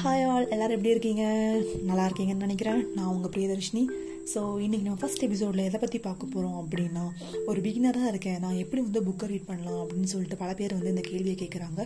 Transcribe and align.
Hi 0.00 0.22
all 0.24 0.48
எல்லோரும் 0.48 0.74
எப்படி 0.76 0.90
இருக்கீங்க? 0.90 1.24
நல்லா 1.88 2.04
இருக்கீங்கன்னு 2.06 2.46
நினைக்கிறேன். 2.46 2.80
நான் 2.94 3.06
உங்கள் 3.06 3.32
பிரியதர்ஷினி. 3.34 3.82
ஸோ 4.32 4.40
இன்றைக்கி 4.64 4.82
நம்ம 4.82 4.98
ஃபஸ்ட் 5.02 5.24
எபிசோடில் 5.26 5.64
எதை 5.64 5.78
பற்றி 5.80 5.98
பார்க்க 5.98 6.26
போகிறோம் 6.26 6.58
அப்படின்னா 6.62 7.02
ஒரு 7.46 7.60
பிகினராக 7.60 8.08
இருக்கேன். 8.08 8.38
நான் 8.40 8.60
எப்படி 8.62 8.82
வந்து 8.82 9.02
புக்கை 9.02 9.26
ரீட் 9.26 9.46
பண்ணலாம் 9.46 9.80
அப்படின்னு 9.82 10.10
சொல்லிட்டு 10.12 10.36
பல 10.36 10.54
பேர் 10.54 10.74
வந்து 10.74 10.94
இந்த 10.94 11.04
கேள்வியை 11.08 11.36
கேட்குறாங்க 11.40 11.80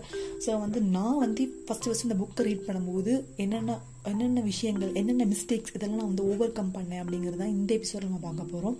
ஸோ 0.47 0.61
வந்து 0.61 0.81
நான் 0.97 1.19
வந்து 1.19 1.45
ஃபஸ்ட்டு 1.69 1.91
ஃபஸ்ட்டு 1.91 2.09
இந்த 2.11 2.19
புக்கை 2.23 2.45
ரீட் 2.49 2.67
பண்ணும்போது 2.69 3.15
என்னென்ன 3.37 3.79
என்னென்ன 4.11 4.41
விஷயங்கள் 4.51 4.91
என்னென்ன 5.01 5.25
மிஸ்டேக்ஸ் 5.33 5.73
இதெல்லாம் 5.77 6.01
நான் 6.01 6.11
வந்து 6.11 6.25
ஓவர் 6.33 6.57
கம் 6.59 6.73
பண்ணேன் 6.77 7.01
அப்படிங்கிறது 7.03 7.39
தான் 7.43 7.55
இந்த 7.57 7.71
எபிசோடில் 7.79 8.09
நம்ம 8.09 8.21
பார்க்க 8.27 8.53
போகிறோம் 8.53 8.77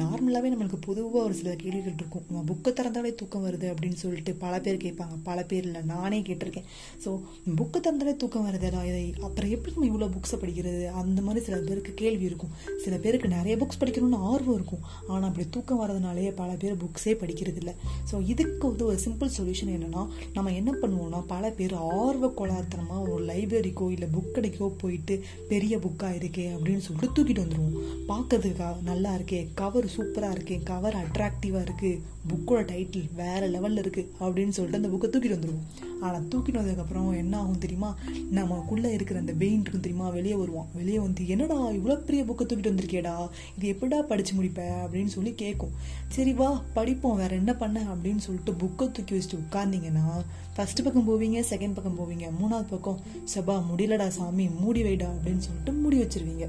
நார்மலாகவே 0.00 0.48
நம்மளுக்கு 0.52 0.78
பொதுவாக 0.86 1.24
ஒரு 1.28 1.34
சில 1.38 1.52
கேள்விகள் 1.62 1.96
இருக்கும். 2.00 2.24
நம்ம 2.28 2.42
புக்கை 2.50 2.70
திறந்தாலே 2.78 3.10
தூக்கம் 3.20 3.44
வருது 3.46 3.66
அப்படின்னு 3.72 3.98
சொல்லிட்டு 4.02 4.32
பல 4.42 4.54
பேர் 4.64 4.76
கேட்பாங்க. 4.84 5.14
பல 5.28 5.38
பேர் 5.50 5.66
இல்லை 5.68 5.82
நானே 5.92 6.18
கேட்டிருக்கேன். 6.28 6.68
ஸோ 7.04 7.12
புக்கை 7.60 7.78
திறந்தாலே 7.86 8.14
தூக்கம் 8.22 8.46
வருதுடா 8.48 8.82
இதை 8.90 9.02
அப்புறம் 9.28 9.50
எப்படி 9.56 9.74
நம்ம 9.76 9.88
இவ்வளோ 9.90 10.08
புக்ஸை 10.16 10.38
படிக்கிறது? 10.42 10.84
அந்த 11.00 11.18
மாதிரி 11.26 11.42
சில 11.48 11.58
பேருக்கு 11.68 11.94
கேள்வி 12.02 12.24
இருக்கும். 12.30 12.52
சில 12.84 12.94
பேருக்கு 13.06 13.30
நிறைய 13.36 13.56
புக்ஸ் 13.62 13.80
படிக்கணும்னு 13.82 14.20
ஆர்வம் 14.30 14.58
இருக்கும். 14.60 14.84
ஆனால் 15.08 15.28
அப்படி 15.30 15.46
தூக்கம் 15.56 15.82
வரதுனாலேயே 15.82 16.32
பல 16.42 16.50
பேர் 16.64 16.80
புக்ஸே 16.84 17.14
படிக்கிறது 17.24 17.60
இல்லை. 17.64 17.74
ஸோ 18.12 18.22
இதுக்கு 18.34 18.64
வந்து 18.70 18.86
ஒரு 18.90 19.00
சிம்பிள் 19.06 19.34
சொல்யூஷன் 19.38 19.74
என்னென்னா 19.76 20.04
நம்ம 20.38 20.54
என்ன 20.60 20.70
பண்ணுவோம்னா 20.84 21.22
பல 21.34 21.52
பேர் 21.58 21.76
ஆர்வ 21.98 22.32
கொலாத்தனமாக 22.40 23.08
ஒரு 23.16 23.24
லைப்ரரிக்கோ 23.32 23.88
இல்லை 23.96 24.08
புக் 24.16 24.32
கடைக்கோ 24.36 24.59
போயிட்டு 24.68 25.24
பெரிய 25.48 25.78
புக்காக 25.78 26.18
இருக்கே 26.18 26.46
அப்படின்னு 26.52 26.78
சொல்லிட்டு 26.78 27.16
தூக்கிட்டு 27.16 27.44
வந்துடுவோம் 27.46 27.76
பார்க்கறதுக்கா 28.08 28.82
நல்லா 28.82 29.16
இருக்கே 29.16 29.48
கவர் 29.54 29.84
சூப்பராக 29.84 30.36
இருக்கே 30.36 30.62
கவர் 30.62 30.94
அட்ராக்டிவாக 30.94 31.66
இருக்குது 31.66 32.00
புக்கோட 32.28 32.64
டைட்டில் 32.64 33.14
வேறு 33.14 33.46
லெவலில் 33.46 33.82
இருக்குது 33.82 34.08
அப்படின்னு 34.20 34.48
சொல்லிட்டு 34.48 34.86
அந்த 34.86 34.88
புக்கை 34.88 35.10
தூக்கிட்டு 35.10 35.38
வந்துடுவோம் 35.38 35.88
ஆனால் 36.00 36.22
தூக்கிட்டு 36.22 36.60
வந்ததுக்கப்புறம் 36.60 37.16
என்ன 37.16 37.38
ஆகும் 37.38 37.58
தெரியுமா? 37.58 37.96
நமக்குள்ளே 38.30 38.92
இருக்கிற 38.92 39.20
அந்த 39.20 39.32
பெயின் 39.32 39.60
இருக்கும் 39.60 39.80
தெரியுமா? 39.80 40.08
வெளியே 40.08 40.34
வருவோம் 40.34 40.68
வெளியே 40.74 40.98
வந்து 40.98 41.28
என்னடா 41.28 41.70
இவ்வளோ 41.70 41.96
பெரிய 41.96 42.24
புக்கை 42.24 42.44
தூக்கிட்டு 42.46 42.74
வந்திருக்கேடா? 42.74 43.28
இது 43.58 43.72
எப்படா 43.72 44.02
படித்து 44.02 44.34
முடிப்ப? 44.34 44.84
அப்படின்னு 44.84 45.06
சொல்லி 45.06 45.34
கேட்கும். 45.34 45.70
சரி 46.08 46.32
வா 46.32 46.62
படிப்போம் 46.74 47.16
வேற 47.16 47.34
என்ன 47.34 47.54
பண்ண? 47.54 47.86
அப்படின்னு 47.94 48.16
சொல்லிட்டு 48.16 48.52
புக்கை 48.52 48.90
தூக்கி 48.90 49.14
வச்சுட்டு 49.14 49.40
உட்கார்ந்தீங்கன்னா 49.40 50.22
ஃபர்ஸ்ட் 50.54 50.82
பக்கம் 50.82 51.08
போவீங்க 51.08 51.38
செகண்ட் 51.50 51.74
பக்கம் 51.74 51.98
போவீங்க 51.98 52.26
மூணாவது 52.40 52.68
பக்கம் 52.70 53.00
சபா 53.34 53.54
முடியலடா 53.70 54.08
சாமி 54.08 54.48
மூடி 54.48 54.82
வைடா 54.82 55.08
அப்படின்னு 55.14 55.44
சொல்லிட்டு 55.46 55.72
மூடி 55.72 55.98
வச்சிருவீங்க. 56.02 56.46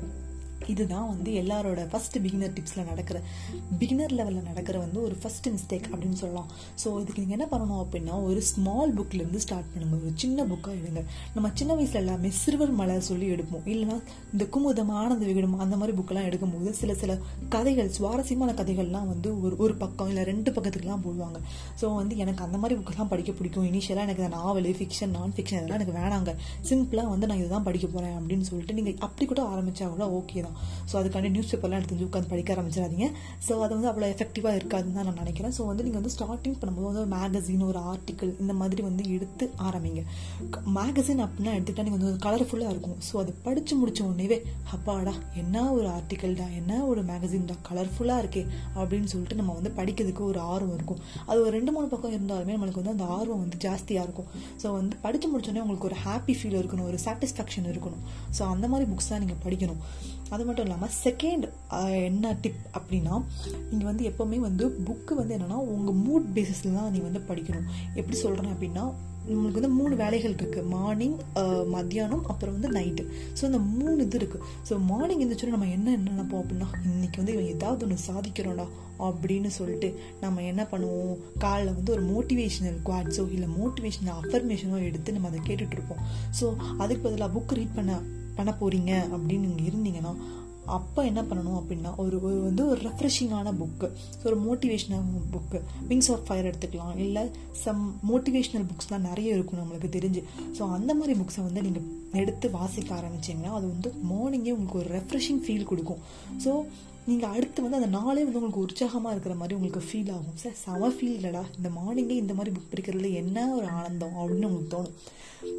இதுதான் 0.74 1.08
வந்து 1.14 1.32
எல்லாரோட 1.42 1.82
ஃபர்ஸ்ட் 1.92 2.18
பிகினர் 2.24 2.54
டிப்ஸில் 2.58 2.88
நடக்கிற 2.92 3.18
பிகினர் 3.80 4.16
லெவலில் 4.20 4.48
நடக்கிற 4.50 4.78
வந்து 4.86 5.00
ஒரு 5.08 5.16
ஃபர்ஸ்ட் 5.22 5.48
மிஸ்டேக் 5.54 5.88
அப்படின்னு 5.92 6.20
சொல்லலாம். 6.24 6.50
ஸோ 6.82 6.88
இதுக்கு 7.02 7.22
நீங்கள் 7.24 7.38
என்ன 7.38 7.48
பண்ணணும் 7.54 7.82
அப்படின்னா 7.84 8.16
ஒரு 8.30 8.42
ஸ்மால் 8.52 8.94
புக்லேருந்து 8.98 9.42
ஸ்டார்ட் 9.46 9.72
பண்ணுங்கள் 9.74 10.04
ஒரு 10.08 10.14
சின்ன 10.24 10.46
புக்காக 10.52 10.76
எடுங்க. 10.82 11.04
நம்ம 11.36 11.52
சின்ன 11.62 11.72
வயசில் 11.80 12.02
எல்லாமே 12.04 12.32
சிறுவர் 12.42 12.74
மலை 12.82 13.00
சொல்லி 13.10 13.28
எடுப்போம். 13.36 13.66
இல்லைனா 13.74 13.98
இந்த 14.34 14.46
குமுதம் 14.56 14.94
ஆனந்த 15.02 15.24
விகடம் 15.30 15.58
அந்த 15.66 15.76
மாதிரி 15.82 15.96
புக்கெல்லாம் 16.00 16.28
எடுக்கும்போது 16.30 16.72
சில 16.82 16.94
சில 17.02 17.18
கதைகள் 17.56 17.94
சுவாரஸ்யமான 17.98 18.56
கதைகள்லாம் 18.62 19.08
வந்து 19.14 19.30
ஒரு 19.44 19.56
ஒரு 19.64 19.76
பக்கம் 19.84 20.10
இல்லை 20.12 20.24
ரெண்டு 20.32 20.50
பக்கத்துக்குலாம் 20.56 21.04
போடுவாங்க. 21.08 21.40
ஸோ 21.82 21.86
வந்து 22.00 22.16
எனக்கு 22.24 22.44
அந்த 22.48 22.58
மாதிரி 22.62 22.78
புக்கெல்லாம் 22.80 23.12
படிக்க 23.14 23.32
பிடிக்கும். 23.40 23.68
இனிஷியலாக 23.72 24.08
எனக்கு 24.08 24.28
நாவல் 24.38 24.70
ஃபிக்ஷன் 24.80 25.14
நான் 25.18 25.34
ஃபிக்ஷன் 25.38 25.60
இதெல்லாம் 25.60 25.80
எனக்கு 25.82 25.98
வேணாங்க. 26.02 26.34
சிம்பிளாக 26.70 27.10
வந்து 27.14 27.28
நான் 27.30 27.42
இதுதான் 27.42 27.68
படிக்க 27.68 27.88
போகிறேன் 27.88 28.16
அப்படின்னு 28.20 28.48
சொல்லிட்டு 28.50 28.76
நீங்கள் 28.80 28.98
அப்படி 29.08 29.26
கூட 29.32 29.42
ஆரம்பித்தா 29.54 29.90
கூட 29.96 30.06
ஓகே 30.20 30.42
தான். 30.48 30.51
ஸோ 30.90 30.96
அதுக்காண்டி 31.02 31.32
நியூஸ் 31.36 31.52
பேப்பர்லாம் 31.52 31.80
எடுத்து 31.82 31.96
வந்து 31.96 32.08
உட்காந்து 32.10 32.32
படிக்க 32.34 32.56
ஆரம்பிச்சிடாதீங்க. 32.56 33.08
ஸோ 33.48 33.54
அது 33.66 33.72
வந்து 33.78 33.90
அவ்வளோ 33.92 34.08
எஃபெக்டிவாக 34.16 34.60
இருக்காதுன்னு 34.60 34.98
தான் 35.00 35.08
நான் 35.10 35.22
நினைக்கிறேன். 35.24 35.56
ஸோ 35.58 35.62
வந்து 35.72 35.86
நீங்கள் 35.88 36.02
வந்து 36.02 36.14
ஸ்டார்டிங் 36.18 36.58
பண்ணும்போது 36.62 36.88
வந்து 36.90 37.04
ஒரு 37.04 37.12
மேகசின் 37.16 37.66
ஒரு 37.72 37.82
ஆர்டிக்கல் 37.94 38.34
இந்த 38.44 38.56
மாதிரி 38.62 38.82
வந்து 38.90 39.06
எடுத்து 39.16 39.48
ஆரம்பிங்க. 39.68 40.04
மேகசின் 40.80 41.24
அப்படின்னா 41.28 41.54
எடுத்துக்கிட்டா 41.58 41.88
நீங்கள் 41.90 42.02
வந்து 42.02 42.24
கலர்ஃபுல்லாக 42.28 42.74
இருக்கும். 42.76 42.98
ஸோ 43.10 43.14
அது 43.24 43.34
படித்து 43.48 43.74
முடிச்ச 43.82 44.02
உடனேவே 44.10 44.40
அப்பாடா 44.76 45.16
என்ன 45.44 45.66
ஒரு 45.78 45.88
ஆர்டிக்கல்டா 45.98 46.48
என்ன 46.62 46.82
ஒரு 46.92 47.04
மேகசின்டா 47.12 47.58
கலர்ஃபுல்லாக 47.70 48.24
இருக்கே 48.24 48.44
அப்படின்னு 48.80 49.10
சொல்லிட்டு 49.14 49.40
நம்ம 49.42 49.56
வந்து 49.60 49.74
படிக்கிறதுக்கு 49.80 50.24
ஒரு 50.32 50.42
ஆர்வம் 50.54 50.76
இருக்கும். 50.78 51.02
அது 51.30 51.40
ஒரு 51.46 51.54
ரெண்டு 51.58 51.72
மூணு 51.76 51.88
பக்கம் 51.94 52.16
இருந்தாலுமே 52.18 52.56
நம்மளுக்கு 52.56 52.82
வந்து 52.84 52.96
அந்த 52.96 53.08
ஆர்வம் 53.18 53.44
வந்து 53.46 53.60
ஜாஸ்தியாக 53.68 54.08
இருக்கும். 54.08 54.30
ஸோ 54.64 54.68
வந்து 54.80 54.96
படித்து 55.06 55.28
முடிச்சோடனே 55.32 55.64
உங்களுக்கு 55.66 55.90
ஒரு 55.92 56.00
ஹாப்பி 56.06 56.34
ஃபீல் 56.40 56.60
இருக்கணும் 56.62 56.88
ஒரு 56.92 57.00
சாட்டிஸ்ஃபேக்ஷன் 57.06 57.70
இருக்கணும். 57.74 58.04
ஸோ 58.38 58.42
அந்த 58.54 58.66
மாதிரி 58.74 58.88
புக்ஸ் 58.92 59.12
தான் 59.12 59.24
நீங்கள் 59.26 59.42
படிக்கணும். 59.46 59.82
அது 60.36 60.41
அது 60.42 60.50
மட்டும் 60.50 60.66
இல்லாமல் 60.66 60.94
செகண்ட் 61.04 61.46
என்ன 62.04 62.38
டிப் 62.42 62.62
அப்படின்னா 62.74 63.24
நீங்கள் 63.72 63.90
வந்து 63.90 64.10
எப்போவுமே 64.10 64.40
வந்து 64.40 64.68
புக்கு 64.86 65.14
வந்து 65.14 65.38
என்னென்னா 65.38 65.60
உங்கள் 65.76 65.98
மூட் 65.98 66.38
பேசிஸில் 66.38 66.74
தான் 66.74 66.92
நீங்கள் 66.92 67.12
வந்து 67.12 67.34
படிக்கணும். 67.34 67.68
எப்படி 67.96 68.18
சொல்கிறேன் 68.18 68.52
அப்படின்னா 68.52 68.94
உங்களுக்கு 69.26 69.62
வந்து 69.62 69.76
மூணு 69.76 69.96
வேலைகள் 69.96 70.36
இருக்குது 70.36 70.66
மார்னிங் 70.66 71.18
மத்தியானம் 71.66 72.28
அப்புறம் 72.28 72.60
வந்து 72.60 72.80
நைட்டு 72.80 73.04
ஸோ 73.42 73.44
இந்த 73.44 73.60
மூணு 73.60 74.04
இது 74.04 74.18
இருக்குது 74.18 74.44
ஸோ 74.70 74.80
மார்னிங் 74.86 75.22
எழுந்திரிச்சோம் 75.22 75.56
நம்ம 75.56 75.68
என்ன 75.68 75.92
என்ன 75.92 76.12
நினைப்போம் 76.12 76.42
அப்படின்னா 76.44 76.68
இன்றைக்கி 76.88 77.18
வந்து 77.18 77.34
இவன் 77.34 77.46
ஏதாவது 77.46 77.86
ஒன்று 77.86 78.08
சாதிக்கிறோம்டா 78.12 78.68
அப்படின்னு 79.00 79.48
சொல்லிட்டு 79.48 80.00
நம்ம 80.22 80.44
என்ன 80.44 80.64
பண்ணுவோம்? 80.64 81.18
காலைல 81.40 81.74
வந்து 81.74 81.92
ஒரு 81.92 82.04
மோட்டிவேஷனல் 82.04 82.80
குவாட்ஸோ 82.86 83.32
இல்லை 83.32 83.48
மோட்டிவேஷனல் 83.50 84.18
அஃபர்மேஷனோ 84.24 84.84
எடுத்து 84.84 85.12
நம்ம 85.12 85.28
அதை 85.28 85.40
கேட்டுட்ருப்போம் 85.48 86.02
ஸோ 86.42 86.56
அதுக்கு 86.78 87.04
பதிலாக 87.04 87.40
புக் 87.40 87.54
ரீட் 87.54 87.76
பண்ண 87.76 88.02
பண்ண 88.42 88.54
போகிறீங்க 88.62 88.94
அப்படின்னு 89.16 89.50
நீங்கள் 89.50 89.70
இருந்தீங்கன்னா 89.72 90.14
அப்போ 90.76 91.02
என்ன 91.10 91.22
பண்ணணும் 91.30 91.56
அப்படின்னா 91.60 91.92
ஒரு 92.02 92.18
ஒரு 92.26 92.36
வந்து 92.48 92.64
ஒரு 92.72 92.80
ரெஃப்ரெஷிங்கான 92.88 93.52
புக்கு 93.62 93.88
ஒரு 94.28 94.36
மோட்டிவேஷனான 94.44 95.22
புக்கு 95.34 95.60
விங்ஸ் 95.90 96.10
ஆஃப் 96.16 96.26
ஃபயர் 96.28 96.48
எடுத்துக்கலாம். 96.50 96.94
இல்லை 97.06 97.24
சம் 97.64 97.82
மோட்டிவேஷ்னல் 98.10 98.68
புக்ஸ்லாம் 98.72 99.08
நிறைய 99.10 99.38
இருக்கும் 99.38 99.62
நம்மளுக்கு 99.62 99.90
தெரிஞ்சு. 99.98 100.22
ஸோ 100.58 100.70
அந்த 100.78 100.94
மாதிரி 101.00 101.16
புக்ஸை 101.22 101.44
வந்து 101.48 101.64
நீங்கள் 101.68 101.88
எடுத்து 102.22 102.50
வாசிக்க 102.58 102.92
ஆரம்பிச்சிங்கன்னா 103.00 103.54
அது 103.60 103.68
வந்து 103.74 103.92
மார்னிங்கே 104.12 104.54
உங்களுக்கு 104.58 104.82
ஒரு 104.84 104.92
ரெஃப்ரெஷிங் 104.98 105.44
ஃபீல் 105.48 105.70
கொடுக்கும். 105.72 106.02
ஸோ 106.46 106.54
நீங்கள் 107.06 107.30
அடுத்து 107.30 107.62
வந்து 107.62 107.78
அந்த 107.78 107.90
நாளே 107.98 108.24
வந்து 108.24 108.40
உங்களுக்கு 108.40 108.64
உற்சாகமாக 108.66 109.14
இருக்கிற 109.14 109.36
மாதிரி 109.36 109.56
உங்களுக்கு 109.58 109.88
ஃபீல் 109.88 110.12
ஆகும். 110.12 110.36
சார் 110.42 110.60
செம 110.64 110.90
ஃபீல் 110.98 111.18
இல்லைடா. 111.20 111.42
இந்த 111.58 111.70
மார்னிங்கே 111.78 112.18
இந்த 112.24 112.34
மாதிரி 112.34 112.56
புக் 112.58 112.72
படிக்கிறதுல 112.72 113.14
என்ன 113.14 113.56
ஒரு 113.56 113.68
ஆனந்தம் 113.68 114.16
அப்படின்னு 114.20 114.50
உங்களுக்கு 114.50 114.76
தோணும். 114.76 114.94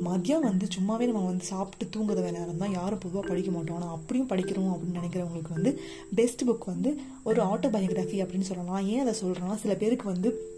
மதியம் 0.07 0.47
வந்து 0.49 0.67
சும்மாவே 0.77 1.05
நம்ம 1.11 1.25
வந்து 1.27 1.45
சாப்பிட்டு 1.45 1.85
தூங்குற 1.95 2.31
நேரம் 2.39 2.63
தான். 2.63 2.73
யாரும் 2.73 2.99
பொதுவாக 2.99 3.29
படிக்க 3.29 3.51
மாட்டோம். 3.51 3.77
ஆனால் 3.77 3.95
அப்படியும் 3.97 4.29
படிக்கிறோம் 4.29 4.73
அப்படின்னு 4.75 5.01
நினைக்கிறவங்களுக்கு 5.01 5.57
வந்து 5.59 5.81
பெஸ்ட் 6.15 6.45
புக் 6.51 6.65
வந்து 6.65 7.01
ஒரு 7.23 7.43
ஆட்டோபயோகிராஃபி 7.43 8.21
அப்படின்னு 8.25 8.51
சொல்லலாம். 8.53 8.87
ஏன் 8.87 9.01
அதை 9.01 9.15
சொல்கிறேன்னா 9.23 9.55
சில 9.55 9.75
பேருக்கு 9.75 10.07
வந்து 10.13 10.52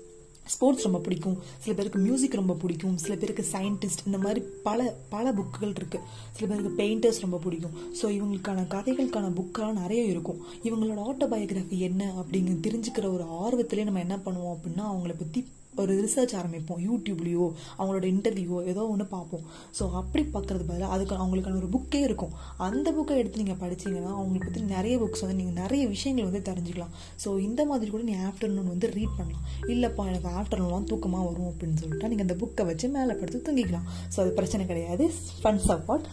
ஸ்போர்ட்ஸ் 0.53 0.83
ரொம்ப 0.83 0.99
பிடிக்கும். 0.99 1.37
சில 1.59 1.73
பேருக்கு 1.77 1.99
மியூசிக் 1.99 2.39
ரொம்ப 2.41 2.55
பிடிக்கும். 2.55 2.97
சில 2.97 3.15
பேருக்கு 3.15 3.45
சயின்டிஸ்ட் 3.53 4.05
இந்த 4.07 4.19
மாதிரி 4.19 4.41
பல 4.63 4.95
பல 5.09 5.33
புக்குகள் 5.33 5.75
இருக்குது 5.81 6.05
சில 6.37 6.47
பேருக்கு 6.51 6.73
பெயிண்டர்ஸ் 6.83 7.21
ரொம்ப 7.21 7.41
பிடிக்கும். 7.45 7.75
ஸோ 8.01 8.05
இவங்களுக்கான 8.17 8.67
கதைகளுக்கான 8.75 9.33
புக்கெல்லாம் 9.41 9.81
நிறைய 9.83 10.05
இருக்கும். 10.05 10.41
இவங்களோட 10.63 11.01
ஆட்டோபயோகிராஃபி 11.11 11.79
என்ன 11.89 12.13
அப்படிங்கிற 12.21 12.57
தெரிஞ்சுக்கிற 12.69 13.07
ஒரு 13.17 13.27
ஆர்வத்திலே 13.43 13.85
நம்ம 13.85 14.01
என்ன 14.01 14.17
பண்ணுவோம் 14.17 14.57
அப்படின்னா 14.57 14.85
அவங்கள 14.93 15.15
பற்றி 15.19 15.47
ஒரு 15.83 15.93
ரிசர்ச் 16.05 16.35
ஆரம்பிப்போம். 16.41 16.81
யூடியூப்லேயோ 16.89 17.47
அவங்களோட 17.79 18.05
இன்டர்வியூவோ 18.15 18.59
ஏதோ 18.73 18.83
ஒன்று 18.93 19.07
பார்ப்போம். 19.15 19.45
ஸோ 19.79 19.87
அப்படி 20.01 20.23
பார்க்குறது 20.35 20.65
பதிலாக 20.71 20.93
அதுக்கு 20.97 21.15
அவங்களுக்கான 21.23 21.59
ஒரு 21.63 21.71
புக்கே 21.77 22.01
இருக்கும். 22.09 22.35
அந்த 22.69 22.89
புக்கை 22.99 23.17
எடுத்து 23.23 23.43
நீங்கள் 23.43 23.61
படிச்சீங்கன்னா 23.63 24.13
அவங்களுக்கு 24.19 24.49
பற்றி 24.49 24.63
நிறைய 24.77 24.95
புக்ஸ் 25.03 25.25
வந்து 25.25 25.39
நீங்கள் 25.41 25.59
நிறைய 25.63 25.83
விஷயங்கள் 25.95 26.29
வந்து 26.31 26.43
தெரிஞ்சுக்கலாம். 26.51 26.95
ஸோ 27.25 27.29
இந்த 27.49 27.61
மாதிரி 27.73 27.91
கூட 27.95 28.05
நீங்கள் 28.11 28.27
ஆஃப்டர்நூன் 28.31 28.73
வந்து 28.75 28.91
ரீட் 28.97 29.19
பண்ணலாம். 29.19 29.45
இல்லைப்பா 29.75 30.07
எனக்கு 30.13 30.31
ஆஃப்டர்நூன்லாம் 30.43 30.89
தூக்கமாக 30.93 31.27
வரும் 31.31 31.51
அப்படின்னு 31.53 31.81
சொல்லிட்டு 31.83 32.11
நீங்கள் 32.13 32.29
அந்த 32.29 32.39
புக்கை 32.45 32.67
வச்சு 32.71 32.89
மேலே 32.97 33.19
படுத்து 33.21 33.45
தூங்கிக்கலாம். 33.49 33.89
ஸோ 34.15 34.21
அது 34.25 34.33
பிரச்சனை 34.41 34.65
கிடையாது. 34.73 35.07
ஃபன் 35.43 35.63
சப்போர்ட் 35.69 36.09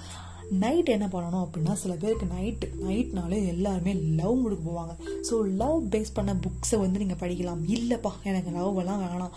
நைட் 0.63 0.89
என்ன 0.94 1.07
பண்ணணும் 1.13 1.44
அப்படின்னா 1.44 1.73
சில 1.81 1.94
பேருக்கு 2.01 2.25
நைட்டு 2.34 2.67
நைட்னாலே 2.85 3.38
எல்லாருமே 3.51 3.94
லவ் 4.19 4.35
முடிக்க 4.44 4.63
போவாங்க. 4.69 4.94
ஸோ 5.28 5.35
லவ் 5.62 5.79
பேஸ் 5.94 6.13
பண்ண 6.17 6.31
புக்ஸை 6.45 6.78
வந்து 6.84 7.01
நீங்கள் 7.01 7.19
படிக்கலாம். 7.23 7.62
இல்லைப்பா 7.75 8.12
எனக்கு 8.31 8.51
லவ் 8.57 8.79
எல்லாம் 8.84 9.02
வேணாம். 9.03 9.35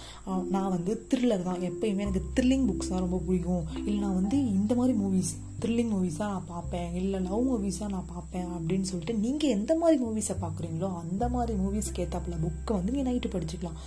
நான் 0.55 0.73
வந்து 0.77 0.93
த்ரில்லர் 1.12 1.47
தான். 1.49 1.61
எப்பயுமே 1.69 2.05
எனக்கு 2.06 2.23
த்ரில்லிங் 2.39 2.67
புக்ஸ் 2.71 2.93
தான் 2.93 3.05
ரொம்ப 3.05 3.21
பிடிக்கும். 3.27 3.67
இல்லை 3.87 3.99
நான் 4.06 4.19
வந்து 4.21 4.39
இந்த 4.56 4.73
மாதிரி 4.81 4.97
மூவிஸ் 5.03 5.33
த்ரில்லிங் 5.62 5.93
மூவிஸாக 5.94 6.31
நான் 6.33 6.50
பார்ப்பேன். 6.55 6.91
இல்லை 7.00 7.21
லவ் 7.29 7.44
மூவிஸாக 7.50 7.91
நான் 7.94 8.11
பார்ப்பேன் 8.15 8.50
அப்படின்னு 8.56 8.89
சொல்லிட்டு 8.91 9.15
நீங்கள் 9.25 9.55
எந்த 9.59 9.73
மாதிரி 9.83 9.99
மூவிஸை 10.05 10.37
பார்க்குறீங்களோ 10.43 10.91
அந்த 11.03 11.25
மாதிரி 11.37 11.55
மூவிஸ்க்கு 11.62 12.03
ஏற்றாப்புல 12.06 12.39
புக்கை 12.44 12.75
வந்து 12.79 12.93
நீங்கள் 12.97 13.11
நைட்டு 13.11 13.35
படிச்சுக்கலாம். 13.37 13.79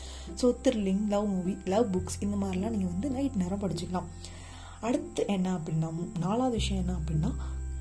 So 0.42 0.56
thrilling 0.66 1.04
love 1.14 1.28
movie 1.36 1.56
love 1.76 1.88
books 1.96 2.20
இந்த 2.28 2.38
மாதிரிலாம் 2.44 2.76
நீங்கள் 2.78 2.94
வந்து 2.96 3.10
நைட் 3.18 3.40
நேரம் 3.44 3.64
படிச்சுக்கலாம். 3.66 4.10
அடுத்து 4.82 5.24
என்ன 5.28 5.58
அப்படின்னா 5.58 5.92
நாலாவது 6.20 6.56
விஷயம் 6.56 6.84
என்ன 6.84 6.98
அப்படின்னா 7.00 7.32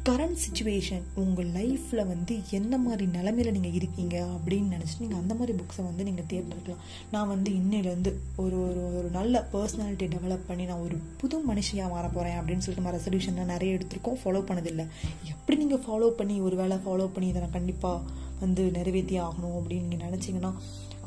கரண்ட் 0.09 0.41
சுச்சுவேஷன் 0.45 1.05
உங்கள் 1.15 1.47
லைஃப்பில் 1.47 2.07
வந்து 2.07 2.41
என்ன 2.51 2.79
மாதிரி 2.79 3.07
நிலமையில 3.07 3.51
நீங்கள் 3.51 3.73
இருக்கீங்க 3.73 4.27
அப்படின்னு 4.35 4.75
நினச்சி 4.75 4.99
நீங்கள் 4.99 5.19
அந்த 5.19 5.35
மாதிரி 5.35 5.59
புக்ஸை 5.59 5.85
வந்து 5.85 6.05
நீங்கள் 6.05 6.29
தேர்ந்தெடுக்கலாம். 6.33 6.83
நான் 7.11 7.29
வந்து 7.29 7.51
இன்னிலேருந்து 7.51 8.13
ஒரு 8.37 8.69
ஒரு 8.69 8.97
ஒரு 8.99 9.09
நல்ல 9.11 9.49
பர்சனாலிட்டி 9.53 10.07
டெவலப் 10.15 10.47
பண்ணி 10.47 10.65
நான் 10.65 10.81
ஒரு 10.81 10.97
புது 11.17 11.39
மனுஷியாக 11.39 11.91
மாற 11.91 12.09
போகிறேன் 12.09 12.39
அப்படின்னு 12.41 12.65
சொல்லிட்டு 12.67 12.83
நம்ம 12.83 12.95
ரெசல்யூஷன் 12.99 13.53
நிறைய 13.53 13.75
எடுத்திருக்கோம். 13.75 14.21
ஃபாலோ 14.25 14.43
பண்ணதில்லை. 14.51 14.87
எப்படி 15.25 15.59
நீங்கள் 15.65 15.85
ஃபாலோ 15.89 16.09
பண்ணி 16.09 16.41
ஒரு 16.41 16.57
வேளை 16.57 16.77
ஃபாலோ 16.77 17.07
பண்ணி 17.07 17.29
இதை 17.29 17.43
நான் 17.43 17.51
கண்டிப்பாக 17.51 18.01
வந்து 18.41 18.71
நிறைவேற்றி 18.71 19.21
ஆகணும் 19.21 19.57
அப்படின்னு 19.61 19.91
நீங்கள் 19.93 20.09
நினச்சிங்கன்னா 20.09 20.53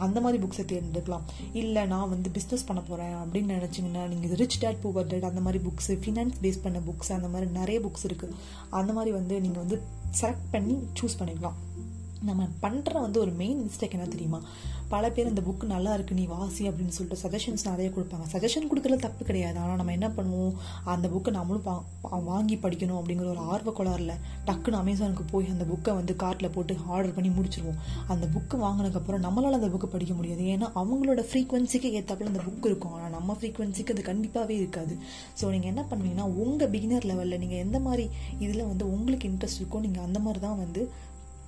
அந்த 0.07 0.17
மாதிரி 0.25 0.39
புக்ஸை 0.43 0.65
தேர்ந்தெடுக்கலாம். 0.71 1.25
இல்லை 1.61 1.83
நான் 1.93 2.11
வந்து 2.13 2.31
பிஸ்னஸ் 2.37 2.67
பண்ண 2.69 2.81
போகிறேன் 2.89 3.15
அப்படின்னு 3.21 3.55
நினச்சிங்கன்னா 3.57 4.03
நீங்கள் 4.13 4.37
ரிச் 4.41 4.59
டேட் 4.63 4.83
புவர் 4.83 5.09
டேட் 5.13 5.29
அந்த 5.31 5.43
மாதிரி 5.47 5.61
புக்ஸ் 5.67 5.91
ஃபினான்ஸ் 6.03 6.37
பேஸ் 6.43 6.63
பண்ண 6.65 6.81
புக்ஸ் 6.89 7.15
அந்த 7.19 7.31
மாதிரி 7.35 7.49
நிறைய 7.59 7.79
புக்ஸ் 7.85 8.07
இருக்குது 8.09 8.37
அந்த 8.81 8.93
மாதிரி 8.99 9.13
வந்து 9.19 9.37
நீங்கள் 9.45 9.63
வந்து 9.63 9.79
செலக்ட் 10.21 10.47
பண்ணி 10.53 10.77
சூஸ் 10.99 11.19
பண்ணிக்கலாம். 11.21 11.57
நம்ம 12.27 12.43
பண்ணுற 12.63 12.93
வந்து 13.05 13.19
ஒரு 13.23 13.31
மெயின் 13.39 13.59
மிஸ்டேக் 13.65 13.95
என்ன 13.97 14.07
தெரியுமா? 14.15 14.39
பல 14.93 15.09
பேர் 15.15 15.29
இந்த 15.29 15.41
புக்கு 15.47 15.65
நல்லா 15.73 15.91
இருக்கு 15.95 16.13
நீ 16.19 16.23
வாசி 16.35 16.63
அப்படின்னு 16.69 16.93
சொல்லிட்டு 16.95 17.21
சஜஷன்ஸ் 17.23 17.65
நிறைய 17.69 17.87
கொடுப்பாங்க. 17.95 18.25
சஜஷன் 18.33 18.67
கொடுக்குறது 18.69 19.05
தப்பு 19.05 19.23
கிடையாது. 19.25 19.57
ஆனால் 19.63 19.79
நம்ம 19.81 19.93
என்ன 19.97 20.07
பண்ணுவோம்? 20.17 20.53
அந்த 20.93 21.07
புக்கை 21.13 21.31
நம்மளும் 21.37 21.65
பா 21.67 21.75
வாங்கி 22.29 22.55
படிக்கணும் 22.63 22.99
அப்படிங்கிற 22.99 23.27
ஒரு 23.33 23.43
ஆர்வ 23.53 23.73
கோளாறுல 23.77 24.13
டக்குன்னு 24.47 24.79
அமேசானுக்கு 24.81 25.25
போய் 25.33 25.51
அந்த 25.55 25.65
புக்கை 25.71 25.93
வந்து 25.99 26.13
கார்ட்டில் 26.23 26.53
போட்டு 26.55 26.75
ஆர்டர் 26.95 27.15
பண்ணி 27.17 27.31
முடிச்சிருவோம். 27.37 27.79
அந்த 28.13 28.27
புக்கு 28.35 28.57
வாங்கினதுக்கப்புறம் 28.65 29.23
நம்மளால 29.27 29.59
அந்த 29.59 29.69
புக்கை 29.75 29.89
படிக்க 29.95 30.15
முடியாது. 30.19 30.43
ஏன்னா 30.55 30.69
அவங்களோட 30.83 31.23
ஃப்ரீக்வன்சிக்கு 31.29 31.91
ஏற்றாப்புல 31.99 32.31
அந்த 32.33 32.43
புக் 32.47 32.67
இருக்கும். 32.71 32.95
ஆனால் 32.97 33.13
நம்ம 33.17 33.37
ஃப்ரீக்வன்சிக்கு 33.41 33.95
அது 33.97 34.05
கண்டிப்பாகவே 34.11 34.57
இருக்காது. 34.61 34.95
ஸோ 35.41 35.51
நீங்கள் 35.55 35.71
என்ன 35.73 35.83
பண்ணுவீங்கன்னா 35.91 36.27
உங்கள் 36.45 36.71
பிகினர் 36.75 37.07
லெவலில் 37.11 37.41
நீங்கள் 37.45 37.63
எந்த 37.67 37.79
மாதிரி 37.87 38.07
இதில் 38.45 38.69
வந்து 38.71 38.87
உங்களுக்கு 38.95 39.29
இன்ட்ரெஸ்ட் 39.31 39.61
இருக்கோ 39.61 39.81
நீங்கள் 39.87 40.07
அந்த 40.09 40.21
மாதிரி 40.25 40.41
தான் 40.47 40.59
வந்து 40.65 40.83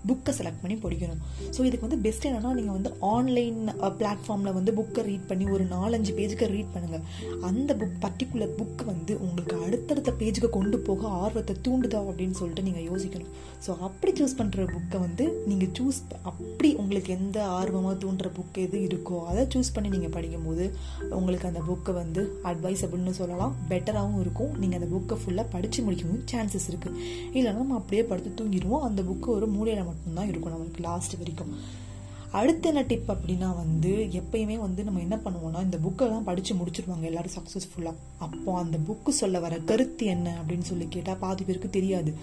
புக்கை 0.09 0.31
செலக்ட் 0.39 0.61
பண்ணி 0.63 0.75
படிக்கணும். 0.83 1.21
ஸோ 1.55 1.59
இதுக்கு 1.67 1.87
வந்து 1.87 1.99
பெஸ்ட் 2.05 2.27
என்னன்னா 2.29 2.51
நீங்கள் 2.59 2.77
வந்து 2.77 2.91
ஆன்லைன் 3.13 3.59
பிளாட்ஃபார்மில் 3.99 4.55
வந்து 4.59 4.71
புக்கை 4.79 5.03
ரீட் 5.09 5.27
பண்ணி 5.31 5.45
ஒரு 5.55 5.65
நாலஞ்சு 5.75 6.13
பேஜுக்கு 6.19 6.51
ரீட் 6.55 6.73
பண்ணுங்கள் 6.75 7.03
அந்த 7.49 7.71
புக் 7.81 7.97
பர்டிகுலர் 8.05 8.53
புக் 8.59 8.83
வந்து 8.91 9.13
உங்களுக்கு 9.25 9.55
அடுத்தடுத்த 9.65 10.13
பேஜுக்கு 10.21 10.49
கொண்டு 10.57 10.79
போக 10.89 11.07
ஆர்வத்தை 11.23 11.55
தூண்டுதா 11.67 12.01
அப்படின்னு 12.11 12.37
சொல்லிட்டு 12.41 12.65
நீங்கள் 12.69 12.87
யோசிக்கணும். 12.91 13.31
ஸோ 13.65 13.71
அப்படி 13.89 14.13
சூஸ் 14.19 14.37
பண்ணுற 14.39 14.65
புக்கை 14.75 14.99
வந்து 15.05 15.25
நீங்கள் 15.49 15.73
சூஸ் 15.79 16.01
அப்படி 16.31 16.71
உங்களுக்கு 16.83 17.11
எந்த 17.19 17.37
ஆர்வமாக 17.59 17.95
தூண்டுற 18.03 18.29
புக் 18.37 18.57
எது 18.65 18.77
இருக்கோ 18.87 19.17
அதை 19.31 19.43
சூஸ் 19.55 19.73
பண்ணி 19.75 19.91
நீங்கள் 19.95 20.15
படிக்கும்போது 20.17 20.65
உங்களுக்கு 21.19 21.49
அந்த 21.51 21.63
புக்கை 21.69 21.93
வந்து 22.01 22.21
அட்வைசபிள்னு 22.51 23.15
சொல்லலாம். 23.21 23.53
பெட்டராகவும் 23.71 24.21
இருக்கும். 24.23 24.51
நீங்கள் 24.61 24.79
அந்த 24.79 24.89
புக்கை 24.95 25.17
ஃபுல்லாக 25.21 25.47
படித்து 25.55 25.85
முடிக்கவும் 25.87 26.23
சான்சஸ் 26.31 26.67
இருக்குது 26.71 26.97
இல்லைன்னா 27.37 27.59
நம்ம 27.61 27.77
அப்படியே 27.81 28.03
படுத்து 28.11 28.31
தூங்கிடுவோம். 28.39 28.83
அந்த 28.89 29.01
புக்கு 29.09 29.29
ஒரு 29.37 29.47
மூலையில் 29.55 29.89
மட்டும்தான் 29.91 30.31
இருக்கும் 30.31 30.55
நம்மளுக்கு 30.55 30.85
லாஸ்ட் 30.89 31.17
வரைக்கும். 31.17 31.53
அடுத்த 32.39 32.69
என்ன 32.69 32.81
டிப் 32.81 33.09
அப்படின்னா 33.11 33.47
வந்து 33.55 33.89
எப்பயுமே 34.19 34.57
வந்து 34.57 34.81
நம்ம 34.87 34.99
என்ன 34.99 35.15
பண்ணுவோம்னா 35.25 35.61
இந்த 35.67 35.77
புக்கெல்லாம் 35.85 36.27
படித்து 36.27 36.55
முடிச்சிருவாங்க 36.59 37.07
எல்லாரும் 37.09 37.35
சக்ஸஸ்ஃபுல்லாக 37.37 37.99
அப்போ 38.25 38.51
அந்த 38.59 38.77
புக்கு 38.87 39.13
சொல்ல 39.21 39.39
வர 39.45 39.55
கருத்து 39.71 40.05
என்ன 40.05 40.35
அப்படின்னு 40.41 40.67
சொல்லி 40.69 40.85
கேட்டால் 40.89 41.21
பாதி 41.25 41.43
பேருக்கு 41.43 41.69
தெரியாது. 41.77 42.13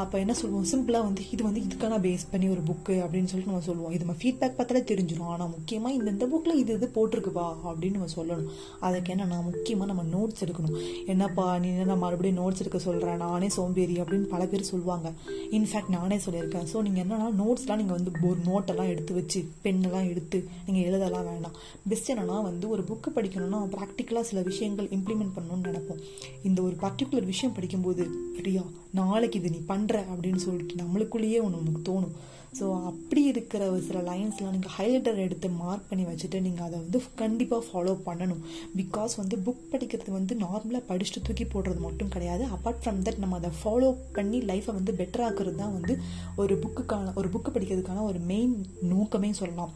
அப்போ 0.00 0.16
என்ன 0.22 0.34
சொல்லுவோம்? 0.40 0.66
சிம்பிளாக 0.70 1.06
வந்து 1.06 1.22
இது 1.34 1.42
வந்து 1.46 1.60
இதுக்கான 1.66 1.98
பேஸ் 2.04 2.24
பண்ணி 2.30 2.46
ஒரு 2.54 2.62
புக்கு 2.68 2.94
அப்படின்னு 3.04 3.30
சொல்லிட்டு 3.30 3.52
நம்ம 3.52 3.66
சொல்லுவோம். 3.66 3.92
இது 3.94 4.04
நம்ம 4.04 4.16
ஃபீட்பேக் 4.20 4.56
பார்த்தாலே 4.58 4.82
தெரிஞ்சிடும் 4.90 5.30
ஆனால் 5.32 5.50
முக்கியமாக 5.54 5.96
இந்த 5.96 6.08
இந்த 6.14 6.26
புக்கில் 6.32 6.60
இது 6.62 6.72
இது 6.78 6.86
போட்டிருக்குப்பா 6.96 7.46
அப்படின்னு 7.68 7.98
நம்ம 7.98 8.12
சொல்லணும். 8.14 8.48
அதுக்கு 8.86 9.12
என்னன்னா 9.14 9.38
முக்கியமாக 9.48 9.88
நம்ம 9.92 10.04
நோட்ஸ் 10.14 10.42
எடுக்கணும். 10.46 10.76
என்னப்பா 11.14 11.44
நீ 11.64 11.70
என்ன 11.84 11.96
மறுபடியும் 12.04 12.40
நோட்ஸ் 12.42 12.62
எடுக்க 12.64 12.80
சொல்கிறேன் 12.86 13.20
நானே 13.26 13.48
சோம்பேறி 13.58 13.96
அப்படின்னு 14.02 14.28
பல 14.34 14.46
பேர் 14.52 14.68
சொல்லுவாங்க. 14.72 15.12
இன்ஃபேக்ட் 15.58 15.92
நானே 15.98 16.18
சொல்லியிருக்கேன். 16.26 16.66
ஸோ 16.72 16.82
நீங்கள் 16.88 17.04
என்னன்னா 17.04 17.28
நோட்ஸ்லாம் 17.42 17.80
நீங்கள் 17.82 17.98
வந்து 17.98 18.12
ஒரு 18.30 18.40
நோட்டெல்லாம் 18.48 18.90
எடுத்து 18.94 19.14
வச்சு 19.20 19.42
பெண்ணெல்லாம் 19.66 20.08
எடுத்து 20.12 20.40
நீங்கள் 20.66 20.86
எழுதலாம் 20.88 21.28
வேண்டாம் 21.32 21.56
பெஸ்ட் 21.92 22.12
என்னன்னா 22.14 22.38
வந்து 22.50 22.68
ஒரு 22.76 22.84
புக்கு 22.92 23.10
படிக்கணும்னா 23.18 23.60
ப்ராக்டிக்கலாக 23.76 24.26
சில 24.30 24.40
விஷயங்கள் 24.50 24.88
இம்ப்ளிமெண்ட் 24.98 25.34
பண்ணணும்னு 25.36 25.68
நினைப்போம். 25.70 26.00
இந்த 26.48 26.58
ஒரு 26.68 26.76
பர்டிகுலர் 26.84 27.30
விஷயம் 27.32 27.56
படிக்கும்போது 27.58 28.04
ஃப்ரீயா 28.36 28.64
நாளைக்கு 29.00 29.38
இது 29.40 29.50
நீ 29.50 29.60
பண்ணுற 29.82 30.00
அப்படின்னு 30.12 30.42
சொல்லிட்டு 30.48 30.82
நம்மளுக்குள்ளேயே 30.84 31.38
ஒன்று 31.44 31.62
நமக்கு 31.62 31.88
தோணும். 31.92 32.14
ஸோ 32.58 32.64
அப்படி 32.88 33.22
இருக்கிற 33.30 33.62
ஒரு 33.74 33.82
சில 33.86 33.98
லைன்ஸ்லாம் 34.08 34.54
நீங்கள் 34.56 34.74
ஹைலைட்டர் 34.78 35.22
எடுத்து 35.24 35.48
மார்க் 35.60 35.86
பண்ணி 35.90 36.04
வச்சுட்டு 36.08 36.38
நீங்கள் 36.46 36.66
அதை 36.66 36.76
வந்து 36.82 36.98
கண்டிப்பாக 37.20 37.62
ஃபாலோ 37.68 37.92
பண்ணணும். 38.08 38.42
பிகாஸ் 38.80 39.12
வந்து 39.20 39.36
புக் 39.46 39.70
படிக்கிறது 39.72 40.10
வந்து 40.16 40.36
நார்மலாக 40.42 40.82
படிச்சுட்டு 40.90 41.24
தூக்கி 41.28 41.46
போடுறது 41.54 41.80
மட்டும் 41.86 42.12
கிடையாது. 42.16 42.44
அப்பார்ட் 42.56 42.82
ஃப்ரம் 42.82 43.00
தட் 43.06 43.22
நம்ம 43.24 43.38
அதை 43.40 43.50
ஃபாலோ 43.62 43.88
பண்ணி 44.18 44.40
லைஃப்பை 44.50 44.74
வந்து 44.80 44.94
பெட்டராக்குறது 45.00 45.56
தான் 45.62 45.74
வந்து 45.78 45.96
ஒரு 46.44 46.56
புக்குக்கான 46.64 47.14
ஒரு 47.22 47.30
புக்கு 47.36 47.52
படிக்கிறதுக்கான 47.56 48.04
ஒரு 48.10 48.18
மெயின் 48.32 48.54
நோக்கமே 48.92 49.32
சொல்லலாம். 49.42 49.74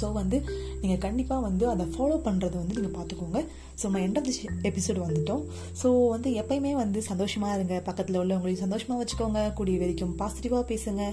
ஸோ 0.00 0.12
வந்து 0.12 0.38
நீங்கள் 0.80 0.98
கண்டிப்பாக 0.98 1.40
வந்து 1.40 1.68
அதை 1.68 1.86
ஃபாலோ 1.94 2.16
பண்ணுறது 2.26 2.56
வந்து 2.62 2.76
நீங்கள் 2.78 2.96
பார்த்துக்கோங்க 2.98 3.40
ஸோ 3.78 3.84
நம்ம 3.86 4.00
எண்ட் 4.06 4.18
ஆஃப் 4.18 4.28
தி 4.28 4.34
எபிசோடு 4.70 5.00
வந்துட்டோம். 5.06 5.44
ஸோ 5.82 6.08
வந்து 6.08 6.30
எப்பயுமே 6.42 6.72
வந்து 6.72 7.02
சந்தோஷமாக 7.02 7.56
இருங்க. 7.56 7.80
பக்கத்தில் 7.80 8.20
உள்ளவங்களையும் 8.22 8.64
சந்தோஷமாக 8.64 9.00
வச்சுக்கோங்க. 9.02 9.52
கூடிய 9.52 9.78
வரைக்கும் 9.78 10.16
பாசிட்டிவாக 10.22 10.64
பேசுங்க. 10.72 11.04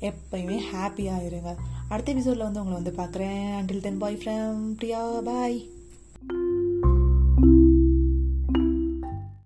எப்பயுமே 0.00 0.58
ஹாப்பியாக 0.72 1.26
இருங்க. 1.30 1.56
அடுத்த 1.88 2.12
எபிசோடில் 2.12 2.46
வந்து 2.48 2.62
உங்களை 2.64 2.78
வந்து 2.80 2.94
பார்க்குறேன் 3.02 3.42
until 3.60 3.84
then 3.88 3.98
bye 3.98 4.20
from 4.22 4.62
Priya 4.80 5.02
bye 5.30 5.58